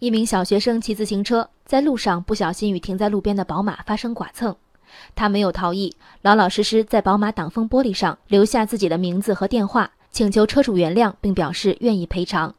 [0.00, 4.56] 一名小学生骑自行车在路上不小心与停在路边的宝马发生剐蹭，
[5.14, 12.54] 他没有逃逸，老老实实在宝马挡风玻璃上留下自己的名字和电话，请求车主原谅，并表示愿意赔偿。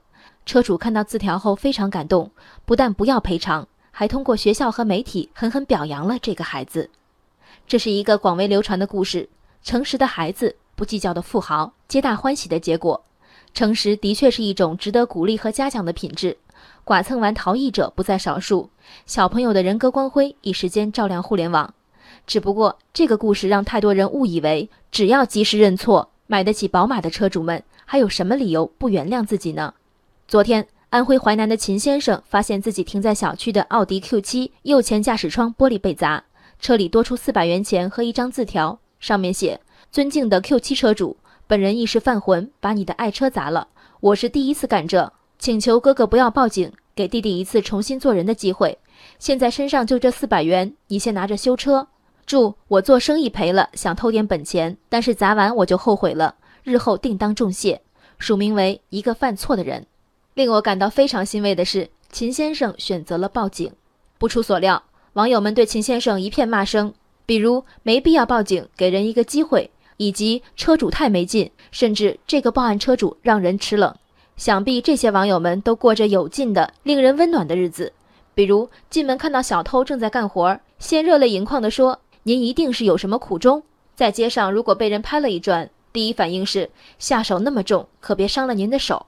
[0.46, 2.29] 车主看到字条后非常感动，
[2.63, 6.92] 不但不要赔偿，还通过学校和媒体狠狠表扬了这个孩子。
[7.65, 9.28] 这是一个广为流传的故事：
[9.63, 13.03] 诚实的孩子，不计较的富豪，皆大欢喜的结果。
[13.55, 16.38] 诚实的确是一种值得鼓励和嘉奖的品质。
[16.84, 18.70] 剐蹭完逃逸者不在少数，
[19.05, 21.73] 小朋友的人格光辉一时间照亮互联网。
[22.27, 29.73] 只不过这个故事让太多人误以为，只要及时认错，买得起宝马的车主们还有什么理由不原谅自己呢？
[30.27, 36.23] 昨天，安徽淮南的秦先生发现自己停在小区的奥迪 Q7 右前驾驶窗玻璃被砸，
[36.59, 39.59] 车里多出四百元钱和一张字条，上面写
[39.91, 43.67] ：“尊敬的 Q7 车主，本人一时犯浑，把你的爱车砸了，
[43.99, 45.11] 我是第一次干这。”
[45.41, 48.77] 请求哥哥不要报警，给弟弟一次重新做人的机会。
[49.18, 51.88] 现在身上就这四百元，你先拿着修车。
[52.28, 57.81] 祝我做生意赔了，想偷点本钱，但是砸完我就后悔了，日后定当重谢。
[58.20, 59.88] 署名为一个犯错的人。
[60.36, 63.73] 令我感到非常欣慰的是，秦先生选择了报警。
[64.20, 64.83] 不出所料，
[65.14, 66.94] 网友们对秦先生一片骂声，
[67.26, 73.95] 比如没必要报警，给人一个机会，以及车主太没劲，甚至这个报案车主让人吃冷。
[74.42, 77.94] 想必这些网友们都过着有劲的、令人温暖的日子。
[78.34, 83.61] 比如进门看到小偷正在干活，先热泪盈眶地说：“您一定是有什么苦衷。”
[83.94, 86.67] 在街上如果被人拍了一转，第一反应是
[86.98, 89.06] 下手那么重，可别伤了您的手。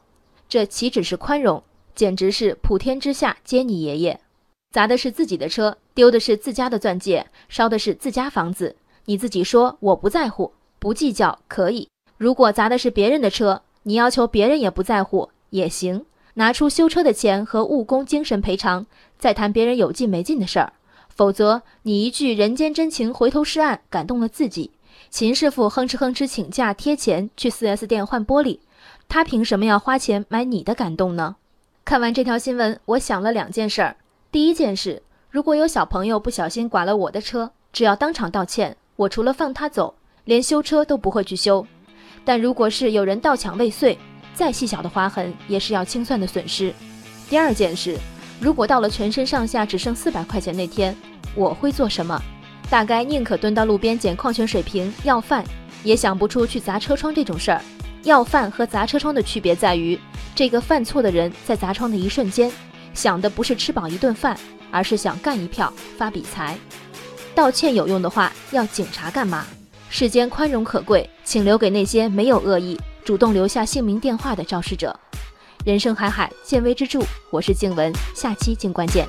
[0.47, 1.63] 这岂止是宽容，
[1.95, 4.19] 简直是普天之下皆你爷爷。
[4.69, 8.75] 砸的是自己的车，丢的是自家的钻戒，烧的是自家房子，
[9.05, 11.89] 你自己说我不在乎，不计较可以。
[12.19, 18.85] 如果砸的是别人的车，你要求别人也不在乎也行，拿出修车的钱和误工精神赔偿，
[19.17, 20.73] 再谈别人有劲没劲的事儿。
[21.09, 24.71] 否则，你一句人间真情回头是岸，感动了自己。
[25.09, 28.59] 秦师傅哼哧哼哧请假贴钱去 4S 店换玻璃，
[29.07, 31.35] 他凭什么要花钱买你的感动呢？
[31.85, 33.97] 看完这条新闻，我想了两件事儿。
[34.31, 39.93] 第一件事，如果有小朋友不小心剐了我的车，只要当场道歉，我除了放他走，
[40.23, 41.67] 连修车都不会去修。
[42.25, 43.97] 但如果是有人盗抢未遂，
[44.33, 46.73] 再细小的划痕也是要清算的损失。
[47.29, 47.97] 第二件事，
[48.39, 50.95] 如果到了全身上下只剩四百块钱那天，
[51.35, 52.21] 我会做什么？
[52.69, 55.43] 大概宁可蹲到路边捡矿泉水瓶要饭，
[55.83, 57.61] 也想不出去砸车窗这种事儿。
[58.03, 59.97] 要饭和砸车窗的区别在于，
[60.35, 62.51] 这个犯错的人在砸窗的一瞬间，
[62.93, 64.37] 想的不是吃饱一顿饭，
[64.71, 66.57] 而是想干一票发笔财。
[67.33, 69.45] 道歉有用的话，要警察干嘛？
[69.95, 74.99] 世间宽容可贵，请留给那些没有恶意、主动留下姓名电话的肇事者。
[75.63, 76.99] 人生海海，见微知著。
[77.29, 79.07] 我是静文，下期静观见。